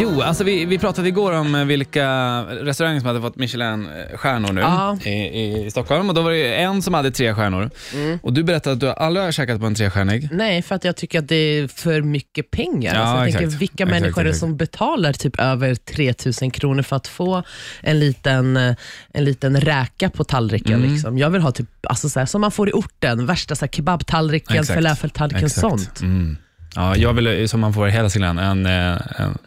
Jo, 0.00 0.20
alltså 0.20 0.44
vi, 0.44 0.64
vi 0.64 0.78
pratade 0.78 1.08
igår 1.08 1.32
om 1.32 1.54
eh, 1.54 1.64
vilka 1.64 2.08
restauranger 2.42 3.00
som 3.00 3.06
hade 3.06 3.20
fått 3.20 3.36
Michelin-stjärnor 3.36 4.52
nu 4.52 4.60
Ja. 4.60 4.98
i, 5.04 5.66
i 5.66 5.70
Stockholm. 5.70 6.08
Och 6.08 6.14
Då 6.14 6.22
var 6.22 6.30
det 6.30 6.54
en 6.54 6.82
som 6.82 6.94
hade 6.94 7.10
tre 7.10 7.34
stjärnor. 7.34 7.70
Mm. 7.94 8.18
Och 8.22 8.32
Du 8.32 8.42
berättade 8.42 8.74
att 8.74 8.80
du 8.80 8.90
aldrig 8.90 9.24
har 9.24 9.32
käkat 9.32 9.60
på 9.60 9.66
en 9.66 9.74
trestjärnig. 9.74 10.28
Nej, 10.32 10.62
för 10.62 10.74
att 10.74 10.84
jag 10.84 10.96
tycker 10.96 11.18
att 11.18 11.28
det 11.28 11.34
är 11.36 11.68
för 11.68 12.00
mycket 12.02 12.50
pengar. 12.50 12.94
Ja, 12.94 13.00
alltså 13.00 13.16
jag 13.18 13.26
exakt. 13.28 13.42
tänker, 13.42 13.58
vilka 13.58 13.74
Exakt, 13.84 13.90
människor 14.00 14.20
är 14.20 14.24
det 14.24 14.30
exakt. 14.30 14.40
som 14.40 14.56
betalar 14.56 15.12
typ 15.12 15.40
över 15.40 15.74
3000 15.74 16.50
kronor 16.50 16.82
för 16.82 16.96
att 16.96 17.06
få 17.08 17.42
en 17.82 18.00
liten, 18.00 18.56
eh, 18.56 18.74
en 19.12 19.24
liten 19.24 19.60
räka 19.60 20.10
på 20.10 20.24
tallriken? 20.24 20.74
Mm. 20.74 20.92
Liksom. 20.92 21.18
Jag 21.18 21.30
vill 21.30 21.42
ha 21.42 21.50
typ, 21.52 21.68
alltså 21.88 22.08
så 22.08 22.18
här, 22.18 22.26
som 22.26 22.40
man 22.40 22.50
får 22.50 22.68
i 22.68 22.72
orten, 22.72 23.26
värsta 23.26 23.54
så 23.56 23.64
här, 23.64 23.70
kebabtallriken, 23.72 24.56
Exakt. 24.56 24.74
falafeltallriken, 24.74 25.50
sånt. 25.50 26.00
Mm. 26.00 26.36
Ja, 26.74 26.96
jag 26.96 27.12
vill, 27.12 27.48
som 27.48 27.60
man 27.60 27.72
får 27.74 27.88
i 27.88 27.90
Hälsingland, 27.90 28.40
en, 28.40 28.66
eh, 28.66 29.00
en 29.20 29.38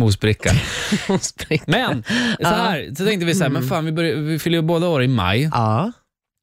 mosbricka. 1.08 1.66
Men 1.66 2.04
så, 2.40 2.46
här, 2.48 2.94
så 2.98 3.04
tänkte 3.04 3.26
vi 3.26 3.34
så 3.34 3.42
här, 3.42 3.50
men 3.50 3.68
fan, 3.68 3.84
vi, 3.84 3.92
börjar, 3.92 4.16
vi 4.16 4.38
fyller 4.38 4.58
ju 4.58 4.62
båda 4.62 4.88
år 4.88 5.02
i 5.02 5.08
maj. 5.08 5.50
Ja, 5.52 5.92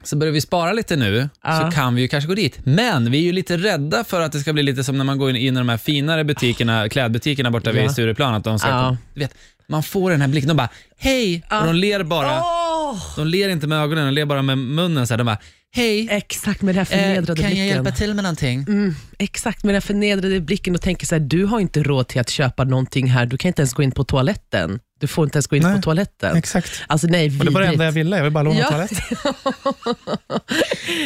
Så 0.03 0.15
börjar 0.15 0.33
vi 0.33 0.41
spara 0.41 0.73
lite 0.73 0.95
nu, 0.95 1.29
så 1.43 1.71
kan 1.75 1.95
vi 1.95 2.01
ju 2.01 2.07
kanske 2.07 2.27
gå 2.27 2.33
dit. 2.35 2.59
Men 2.63 3.11
vi 3.11 3.17
är 3.17 3.21
ju 3.23 3.31
lite 3.31 3.57
rädda 3.57 4.03
för 4.03 4.21
att 4.21 4.31
det 4.31 4.39
ska 4.39 4.53
bli 4.53 4.63
lite 4.63 4.83
som 4.83 4.97
när 4.97 5.05
man 5.05 5.17
går 5.17 5.29
in 5.29 5.35
i 5.35 5.51
de 5.51 5.69
här 5.69 5.77
finare 5.77 6.23
butikerna, 6.23 6.89
klädbutikerna 6.89 7.51
borta 7.51 7.71
vid. 7.71 7.91
Stureplan. 7.91 8.33
Att 8.33 8.43
de 8.43 8.59
ska, 8.59 8.67
Ja. 8.69 8.97
du 9.13 9.19
vet, 9.19 9.33
man 9.69 9.83
får 9.83 10.11
den 10.11 10.21
här 10.21 10.27
blicken, 10.27 10.47
de 10.47 10.57
bara 10.57 10.69
hej, 10.97 11.43
och 11.61 11.65
de 11.65 11.75
ler 11.75 12.03
bara. 12.03 12.39
Åh! 12.41 12.97
De 13.15 13.27
ler 13.27 13.49
inte 13.49 13.67
med 13.67 13.81
ögonen, 13.81 14.05
de 14.05 14.11
ler 14.13 14.25
bara 14.25 14.41
med 14.41 14.57
munnen. 14.57 15.07
Så 15.07 15.13
här, 15.13 15.17
de 15.17 15.23
bara 15.23 15.37
hej, 15.77 16.07
Exakt 16.11 16.61
med 16.61 16.75
den 16.75 16.85
här 16.85 16.95
eh, 16.97 17.01
förnedrade 17.01 17.41
kan 17.41 17.49
jag 17.49 17.51
blicken. 17.51 17.67
hjälpa 17.67 17.91
till 17.91 18.13
med 18.13 18.23
någonting? 18.23 18.65
Mm, 18.67 18.95
exakt 19.19 19.63
med 19.63 19.75
den 19.75 19.81
förnedrade 19.81 20.39
blicken 20.41 20.75
och 20.75 20.81
tänker 20.81 21.05
så 21.05 21.15
här, 21.15 21.19
du 21.19 21.45
har 21.45 21.59
inte 21.59 21.83
råd 21.83 22.07
till 22.07 22.21
att 22.21 22.29
köpa 22.29 22.63
någonting 22.63 23.07
här, 23.07 23.25
du 23.25 23.37
kan 23.37 23.49
inte 23.49 23.61
ens 23.61 23.73
gå 23.73 23.83
in 23.83 23.91
på 23.91 24.03
toaletten. 24.03 24.79
Du 24.99 25.07
får 25.07 25.23
inte 25.25 25.35
ens 25.37 25.47
gå 25.47 25.55
in 25.55 25.63
Nej, 25.63 25.75
på 25.75 25.81
toaletten. 25.81 26.37
Exakt. 26.37 26.83
Alltså 26.87 27.07
nej, 27.07 27.39
Och 27.39 27.45
det 27.45 27.51
var 27.51 27.61
det 27.61 27.67
enda 27.67 27.85
jag 27.85 27.91
ville. 27.91 28.15
Jag 28.17 28.23
vill 28.23 28.33
bara 28.33 28.43
låna 28.43 28.59
Ja. 28.59 28.69
toalett. 28.69 28.91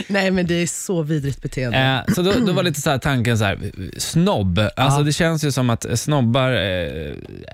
Nej 0.07 0.31
men 0.31 0.47
det 0.47 0.53
är 0.55 0.67
så 0.67 1.03
vidrigt 1.03 1.41
beteende. 1.41 2.03
Eh, 2.07 2.13
så 2.13 2.21
då, 2.21 2.33
då 2.45 2.53
var 2.53 2.63
lite 2.63 2.81
så 2.81 2.89
här 2.89 2.97
tanken 2.97 3.37
så 3.37 3.43
här, 3.43 3.71
snobb. 3.97 4.59
Alltså 4.75 4.99
Ja. 4.99 5.03
Det 5.03 5.13
känns 5.13 5.43
ju 5.43 5.51
som 5.51 5.69
att 5.69 5.99
snobbar 5.99 6.51
eh, 6.51 7.13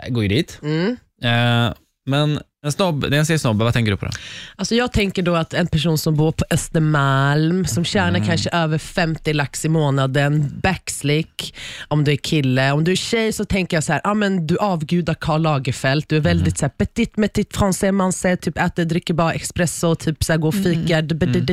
går 0.09 0.23
ju 0.23 0.29
dit. 0.29 0.59
Mm. 0.63 0.97
Eh, 1.23 1.73
men 2.05 2.39
en 2.67 2.71
snobb, 2.71 3.05
när 3.09 3.17
jag 3.17 3.27
säger 3.27 3.37
snobb, 3.37 3.57
vad 3.61 3.73
tänker 3.73 3.91
du 3.91 3.97
på 3.97 4.05
då? 4.05 4.11
Alltså 4.55 4.75
jag 4.75 4.91
tänker 4.93 5.21
då 5.23 5.35
att 5.35 5.53
en 5.53 5.67
person 5.67 5.97
som 5.97 6.15
bor 6.15 6.31
på 6.31 6.45
Östermalm, 6.49 7.65
som 7.65 7.85
tjänar 7.85 8.07
Mm. 8.09 8.25
kanske 8.27 8.49
över 8.49 8.77
50 8.77 9.33
lax 9.33 9.65
i 9.65 9.69
månaden, 9.69 10.59
backslick, 10.63 11.55
om 11.87 12.03
du 12.03 12.11
är 12.11 12.15
kille. 12.15 12.71
Om 12.71 12.83
du 12.83 12.91
är 12.91 12.95
tjej 12.95 13.33
så 13.33 13.45
tänker 13.45 13.77
jag 13.77 13.83
så 13.83 13.93
här, 13.93 14.01
ah, 14.03 14.13
men 14.13 14.47
du 14.47 14.57
avgudar 14.57 15.13
Karl 15.13 15.41
Lagerfeld, 15.41 16.05
du 16.07 16.15
är 16.15 16.19
Mm. 16.19 16.37
väldigt 16.37 16.57
så 16.57 16.65
här, 16.65 16.69
petit, 16.69 17.15
petit, 17.15 17.55
français, 17.57 17.91
man 17.91 18.13
säger, 18.13 18.35
typ 18.35 18.57
äter, 18.57 18.85
dricker 18.85 19.13
bara 19.13 19.33
espresso, 19.33 19.95
typ 19.95 20.23
så 20.23 20.33
här, 20.33 20.37
går 20.37 20.47
och 20.47 20.53
fikar. 20.55 20.99
Mm. 20.99 21.45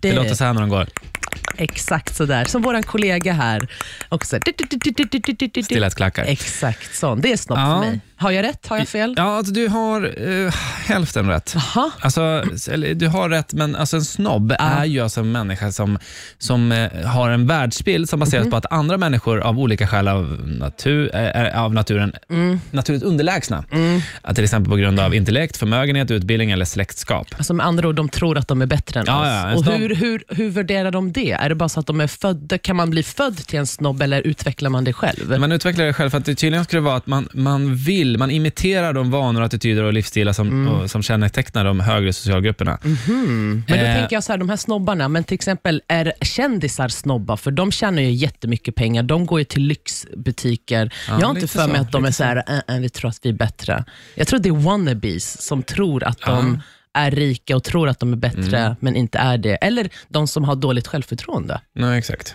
Det 0.00 0.12
låter 0.12 0.34
så 0.34 0.44
här 0.44 0.52
när 0.52 0.60
de 0.60 0.68
går. 0.70 0.86
Exakt 1.56 2.16
sådär, 2.16 2.44
som 2.44 2.62
vår 2.62 2.82
kollega 2.82 3.32
här. 3.32 3.68
Också. 4.08 4.38
Stilettklackar. 5.64 6.24
Exakt 6.24 6.94
sån, 6.96 7.20
det 7.20 7.32
är 7.32 7.36
snopp 7.36 7.58
Ja. 7.58 7.64
för 7.82 7.90
mig. 7.90 8.00
Har 8.20 8.30
jag 8.30 8.42
rätt? 8.42 8.66
Har 8.66 8.78
jag 8.78 8.88
fel? 8.88 9.14
Ja, 9.16 9.22
alltså, 9.36 9.52
du 9.52 9.68
har 9.68 10.02
eh, 10.46 10.54
hälften 10.86 11.28
rätt. 11.28 11.54
Jaha. 11.74 11.90
Alltså, 12.00 12.44
eller, 12.70 12.94
du 12.94 13.08
har 13.08 13.28
rätt, 13.28 13.52
men 13.52 13.76
alltså, 13.76 13.96
en 13.96 14.04
snobb 14.04 14.54
är 14.58 14.84
ju 14.84 15.00
alltså 15.00 15.20
en 15.20 15.32
människa 15.32 15.72
som, 15.72 15.98
som 16.38 16.72
eh, 16.72 17.06
har 17.06 17.30
en 17.30 17.46
världsbild 17.46 18.08
som 18.08 18.20
baseras 18.20 18.42
Mhm. 18.44 18.50
på 18.50 18.56
att 18.56 18.72
andra 18.72 18.96
människor 18.96 19.40
av 19.40 19.58
olika 19.58 19.86
skäl 19.86 20.08
av, 20.08 20.40
natur, 20.46 21.10
eh, 21.16 21.62
av 21.64 21.74
naturen 21.74 22.12
Mm. 22.30 22.60
naturligt 22.70 23.02
underlägsna. 23.02 23.64
Att 24.22 24.34
till 24.34 24.44
exempel 24.44 24.70
på 24.70 24.76
grund 24.76 25.00
av 25.00 25.14
intellekt, 25.14 25.56
förmögenhet, 25.56 26.10
utbildning 26.10 26.50
eller 26.50 26.64
släktskap. 26.64 27.26
Alltså 27.36 27.54
med 27.54 27.66
andra 27.66 27.88
ord, 27.88 27.94
de 27.94 28.08
tror 28.08 28.38
att 28.38 28.48
de 28.48 28.62
är 28.62 28.66
bättre 28.66 29.00
än 29.00 29.06
Ja, 29.08 29.20
oss. 29.20 29.26
ja, 29.26 29.48
en 29.50 29.56
och 29.56 29.64
snobb- 29.64 29.78
hur, 29.78 29.94
hur, 29.94 30.22
hur 30.28 30.50
värderar 30.50 30.90
de 30.90 31.12
det? 31.12 31.32
Är 31.32 31.48
det 31.48 31.54
bara 31.54 31.68
så 31.68 31.80
att 31.80 31.86
de 31.86 32.00
är 32.00 32.06
födda? 32.06 32.58
Kan 32.58 32.76
man 32.76 32.90
bli 32.90 33.02
född 33.02 33.36
till 33.36 33.58
en 33.58 33.66
snobb 33.66 34.02
eller 34.02 34.20
utvecklar 34.22 34.70
man 34.70 34.84
det 34.84 34.92
själv? 34.92 35.38
Man 35.40 35.52
utvecklar 35.52 35.84
det 35.84 35.92
själv 35.92 36.10
för 36.10 36.18
att 36.18 36.24
det 36.24 36.34
tydligen 36.34 36.64
skulle 36.64 36.80
vara 36.82 36.96
att 36.96 37.06
man, 37.06 37.28
man 37.32 37.74
vill, 37.76 38.09
man 38.18 38.30
imiterar 38.30 38.92
de 38.92 39.10
vanor, 39.10 39.42
attityder 39.42 39.82
och 39.84 39.92
livsstilar 39.92 40.32
som, 40.32 40.48
Mm. 40.48 40.68
och, 40.68 40.90
som 40.90 41.02
kännetecknar 41.02 41.64
de 41.64 41.80
högre 41.80 42.12
socialgrupperna. 42.12 42.78
Men 42.82 43.62
då 43.68 43.74
Eh. 43.74 43.96
tänker 43.98 44.16
jag 44.16 44.24
så 44.24 44.32
här, 44.32 44.38
de 44.38 44.48
här 44.48 44.56
snobbarna, 44.56 45.08
men 45.08 45.24
till 45.24 45.34
exempel 45.34 45.82
är 45.88 46.12
kändisar 46.20 46.88
snobbar? 46.88 47.36
För 47.36 47.50
de 47.50 47.72
tjänar 47.72 48.02
ju 48.02 48.10
jättemycket 48.10 48.74
pengar. 48.74 49.02
De 49.02 49.26
går 49.26 49.38
ju 49.38 49.44
till 49.44 49.62
lyxbutiker. 49.62 50.92
jag 51.08 51.14
har 51.26 51.30
inte 51.34 51.48
för 51.48 51.66
mig 51.66 51.76
så, 51.76 51.82
att 51.82 51.92
de 51.92 52.04
är 52.04 52.10
så 52.10 52.24
här, 52.24 52.44
äh, 52.68 52.74
äh, 52.76 52.80
vi 52.80 52.88
tror 52.88 53.08
att 53.08 53.18
vi 53.22 53.28
är 53.28 53.34
bättre. 53.34 53.84
Jag 54.14 54.26
tror 54.28 54.40
det 54.40 54.48
är 54.48 54.52
wannabes 54.52 55.42
som 55.46 55.62
tror 55.62 56.04
att 56.04 56.18
de 56.20 56.60
är 56.94 57.10
rika 57.10 57.56
och 57.56 57.64
tror 57.64 57.88
att 57.88 58.00
de 58.00 58.12
är 58.12 58.16
bättre, 58.16 58.58
Mm. 58.58 58.76
men 58.80 58.96
inte 58.96 59.18
är 59.18 59.38
det. 59.38 59.54
Eller 59.54 59.88
de 60.08 60.26
som 60.28 60.44
har 60.44 60.56
dåligt 60.56 60.86
självförtroende. 60.86 61.60
Nej, 61.74 61.98
exakt. 61.98 62.34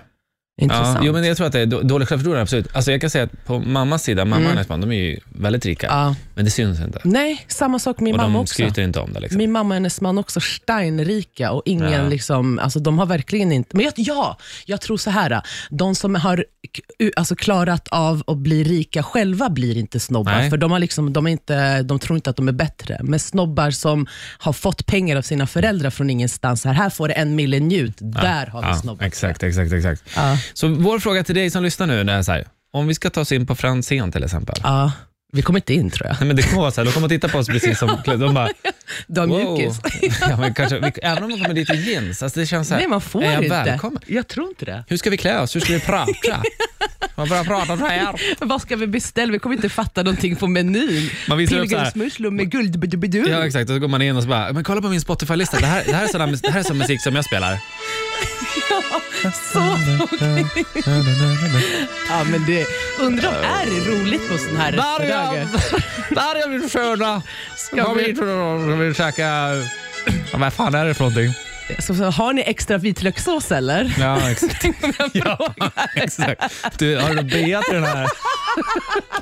Intressant. 0.62 0.98
Ja, 1.00 1.02
jo, 1.06 1.14
men 1.14 1.24
jag 1.24 1.38
tror 1.38 1.48
att 1.48 1.54
det 1.54 1.60
är 1.60 1.66
då- 1.66 1.82
dåligt 1.82 2.10
självförtroende, 2.10 2.42
absolut. 2.42 2.76
Alltså 2.76 2.92
jag 2.92 3.02
kan 3.02 3.10
säga 3.10 3.24
att 3.24 3.46
på 3.46 3.60
mammas 3.60 4.04
sida, 4.04 4.26
mamma 4.26 4.44
och 4.46 4.50
hennes 4.52 4.70
man, 4.70 4.82
de 4.82 4.92
är 4.92 4.96
ju 4.96 5.20
väldigt 5.30 5.66
rika, 5.66 5.88
Mm. 5.88 6.00
Ja. 6.00 6.16
men 6.36 6.46
det 6.46 6.52
syns 6.52 6.80
inte. 6.80 7.00
Nej, 7.04 7.46
samma 7.48 7.80
sak 7.80 8.00
med 8.00 8.04
min 8.04 8.14
och 8.16 8.22
mamma 8.22 8.34
de 8.34 8.42
också. 8.42 8.54
skryter 8.54 8.82
inte 8.82 9.00
om 9.00 9.14
det. 9.14 9.20
Liksom. 9.20 9.38
Min 9.38 9.52
mamma 9.52 9.70
och 9.70 9.74
hennes 9.74 10.02
man 10.02 10.18
också 10.18 10.40
steinrika 10.40 11.52
och 11.52 11.62
ingen 11.66 11.92
Ja. 11.92 12.08
liksom, 12.08 12.60
alltså 12.60 12.80
de 12.80 13.00
har 13.00 13.06
verkligen 13.06 13.52
inte, 13.52 13.76
men 13.76 13.86
jag, 13.86 13.94
ja, 13.96 14.38
jag 14.66 14.82
tror 14.82 14.98
så 14.98 15.10
här, 15.10 15.42
de 15.70 15.96
som 15.96 16.16
har 16.16 16.46
alltså 17.16 17.36
klarat 17.36 17.88
av 17.88 18.24
att 18.28 18.38
bli 18.38 18.64
rika 18.64 19.04
själva 19.04 19.50
blir 19.50 19.78
inte 19.78 20.00
snobbar, 20.00 20.32
Nej. 20.32 20.50
för 20.50 20.58
de, 20.58 20.72
har 20.72 20.80
liksom, 20.80 21.14
de, 21.14 21.28
är 21.28 21.32
inte, 21.32 21.82
de 21.84 22.00
tror 22.00 22.16
inte 22.18 22.30
att 22.30 22.36
de 22.36 22.48
är 22.48 22.52
bättre. 22.52 23.00
Men 23.04 23.20
snobbar 23.20 23.72
som 23.72 24.08
har 24.38 24.54
fått 24.54 24.86
pengar 24.86 25.16
av 25.18 25.22
sina 25.22 25.48
föräldrar 25.48 25.90
från 25.90 26.10
ingenstans, 26.10 26.66
här, 26.66 26.74
här 26.74 26.90
får 26.90 27.08
du 27.08 27.14
en 27.14 27.36
mille 27.36 27.60
njut, 27.60 27.96
där 28.00 28.46
har 28.46 28.62
vi 28.62 28.68
ja, 28.68 28.76
snobbar. 28.76 29.06
Exakt, 29.06 29.44
exakt, 29.44 29.72
exakt. 29.74 30.04
Så 30.53 30.67
vår 30.67 31.00
fråga 31.00 31.23
till 31.23 31.35
dig 31.35 31.50
som 31.50 31.63
lyssnar 31.63 31.88
nu, 31.88 32.00
är 32.11 32.23
så 32.23 32.31
här, 32.31 32.47
om 32.73 32.88
vi 32.88 32.95
ska 32.95 33.09
ta 33.09 33.22
oss 33.22 33.31
in 33.31 33.47
på 33.47 33.56
Franzén 33.56 34.11
till 34.11 34.23
exempel. 34.23 34.56
Ja, 34.63 34.91
vi 35.35 35.41
kommer 35.41 35.59
inte 35.59 35.73
in 35.73 35.89
tror 35.89 36.07
jag. 36.07 36.16
Nej, 36.19 36.28
men 36.28 36.35
det 36.35 36.44
kommer 36.44 36.61
vara 36.61 36.72
så 36.72 36.81
här, 36.81 36.85
de 36.85 36.91
kommer 36.91 37.09
titta 37.09 37.28
på 37.28 37.38
oss 37.38 37.47
precis 37.47 37.79
som, 37.79 38.01
de 38.06 38.33
bara, 38.33 38.50
Du 39.07 39.19
har 39.19 39.28
mjukis. 39.28 39.79
ja, 40.22 40.38
men 40.38 40.53
kanske, 40.53 40.79
vi, 40.79 40.91
även 41.01 41.23
om 41.23 41.29
de 41.29 41.39
kommer 41.39 41.56
dit 41.56 41.69
i 41.69 41.91
jeans, 41.91 42.23
alltså 42.23 42.39
det 42.39 42.45
känns 42.45 42.67
så 42.67 42.73
här, 42.73 42.81
Nej, 42.81 42.89
man 42.89 43.01
får 43.01 43.23
är 43.23 43.31
jag 43.33 43.44
inte. 43.44 43.63
välkommen? 43.66 44.01
Jag 44.06 44.28
tror 44.28 44.47
inte 44.47 44.66
det. 44.66 44.83
Hur 44.88 44.97
ska 44.97 45.09
vi 45.09 45.17
klä 45.17 45.39
oss? 45.39 45.56
Hur 45.56 45.59
ska 45.59 45.73
vi 45.73 45.79
prata? 45.79 46.11
Man 47.17 47.29
börjar 47.29 47.44
prata 47.44 47.77
så 47.77 47.85
här. 47.85 48.16
Vad 48.45 48.62
ska 48.62 48.75
vi 48.75 48.88
beställa? 48.88 49.31
Vi 49.31 49.39
kommer 49.39 49.56
inte 49.56 49.69
fatta 49.69 50.03
någonting 50.03 50.35
på 50.35 50.47
menyn. 50.47 51.09
Man. 51.27 51.38
Pilgrimsmusslor 51.38 52.31
med 52.31 52.51
guld. 52.51 53.03
Ja 53.27 53.45
exakt, 53.45 53.69
och 53.69 53.75
så 53.75 53.79
går 53.79 53.88
man 53.88 54.01
in 54.01 54.16
och 54.16 54.23
så 54.23 54.29
bara, 54.29 54.53
men 54.53 54.63
kolla 54.63 54.81
på 54.81 54.89
min 54.89 55.01
Spotify-lista, 55.01 55.59
det 55.59 55.66
här, 55.66 55.83
det, 55.85 55.94
här 55.94 56.03
är 56.03 56.07
sån, 56.07 56.39
det 56.44 56.51
här 56.51 56.59
är 56.59 56.63
sån 56.63 56.77
musik 56.77 57.01
som 57.01 57.16
jag 57.16 57.25
spelar. 57.25 57.59
Så 59.53 59.59
Ja, 62.09 62.24
men 62.31 62.46
det, 62.46 62.66
undrar 63.00 63.30
om 63.30 63.36
är 63.36 63.66
det 63.66 63.92
roligt 63.92 64.30
på 64.30 64.38
sån 64.38 64.58
här 64.58 64.72
restauranger? 64.72 65.48
Där 66.09 66.36
är 66.36 66.50
min 66.50 66.70
sköna! 66.70 67.22
Ska 67.58 67.84
Kom 67.84 67.98
vi- 67.98 68.04
hit 68.04 68.20
och 68.22 68.81
vill 68.81 68.96
käka... 68.96 69.24
Ja, 70.31 70.38
vad 70.38 70.54
fan 70.54 70.75
är 70.75 70.86
det 70.86 70.94
för 70.94 71.04
någonting? 71.04 71.34
Så, 71.80 71.96
så, 71.96 72.04
har 72.04 72.34
ni 72.34 72.42
extra 72.42 72.78
vitlökssås 72.78 73.52
eller? 73.52 73.96
Ja, 74.00 74.30
exakt. 74.31 74.66
ja, 75.14 75.54
exakt. 75.96 76.44
Du, 76.78 76.98
har 76.98 77.14
du 77.14 77.24
beat 77.24 77.66
den 77.72 77.84
här? 77.84 78.08